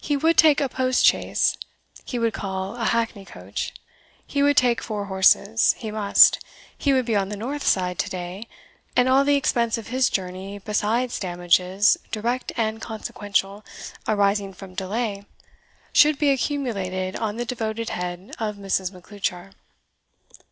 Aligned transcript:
He 0.00 0.16
would 0.16 0.36
take 0.36 0.60
a 0.60 0.68
post 0.68 1.06
chaise 1.06 1.56
he 2.04 2.18
would 2.18 2.32
call 2.34 2.74
a 2.74 2.86
hackney 2.86 3.24
coach 3.24 3.72
he 4.26 4.42
would 4.42 4.56
take 4.56 4.82
four 4.82 5.04
horses 5.04 5.76
he 5.78 5.92
must 5.92 6.44
he 6.76 6.92
would 6.92 7.04
be 7.06 7.14
on 7.14 7.28
the 7.28 7.36
north 7.36 7.64
side, 7.64 7.96
to 8.00 8.10
day 8.10 8.48
and 8.96 9.08
all 9.08 9.22
the 9.22 9.36
expense 9.36 9.78
of 9.78 9.86
his 9.86 10.10
journey, 10.10 10.58
besides 10.58 11.20
damages, 11.20 11.96
direct 12.10 12.50
and 12.56 12.80
consequential, 12.82 13.64
arising 14.08 14.52
from 14.52 14.74
delay, 14.74 15.24
should 15.92 16.18
be 16.18 16.30
accumulated 16.30 17.14
on 17.14 17.36
the 17.36 17.44
devoted 17.44 17.90
head 17.90 18.34
of 18.40 18.56
Mrs. 18.56 18.90
Macleuchar. 18.90 19.52